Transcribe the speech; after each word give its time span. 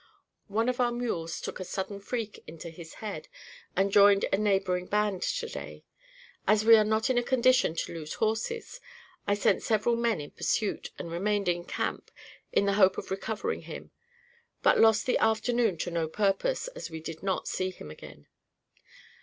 One 0.47 0.67
of 0.67 0.79
our 0.79 0.91
mules 0.91 1.39
took 1.39 1.59
a 1.59 1.63
sudden 1.63 1.99
freak 1.99 2.43
into 2.47 2.71
his 2.71 2.95
head, 3.05 3.27
and 3.75 3.91
joined 3.91 4.25
a 4.33 4.37
neighboring 4.39 4.87
band 4.87 5.21
to 5.21 5.47
day. 5.47 5.83
As 6.47 6.65
we 6.65 6.75
are 6.75 6.83
not 6.83 7.11
in 7.11 7.19
a 7.19 7.23
condition 7.23 7.75
to 7.75 7.93
lose 7.93 8.15
horses, 8.15 8.81
I 9.27 9.35
sent 9.35 9.61
several 9.61 9.95
men 9.95 10.19
in 10.19 10.31
pursuit, 10.31 10.89
and 10.97 11.11
remained 11.11 11.47
in 11.47 11.65
camp, 11.65 12.09
in 12.51 12.65
the 12.65 12.73
hope 12.81 12.97
of 12.97 13.11
recovering 13.11 13.61
him; 13.61 13.91
but 14.63 14.79
lost 14.79 15.05
the 15.05 15.19
afternoon 15.19 15.77
to 15.77 15.91
no 15.91 16.07
purpose, 16.07 16.67
as 16.69 16.89
we 16.89 16.99
did 16.99 17.21
not 17.21 17.47
see 17.47 17.69
him 17.69 17.91
again. 17.91 18.25